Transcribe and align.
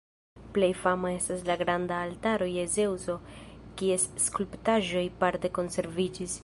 Plej 0.53 0.69
fama 0.83 1.11
estas 1.17 1.43
la 1.49 1.57
granda 1.63 1.99
Altaro 2.05 2.49
je 2.55 2.65
Zeŭso, 2.79 3.19
kies 3.83 4.09
skulptaĵoj 4.29 5.07
parte 5.25 5.55
konserviĝis. 5.61 6.39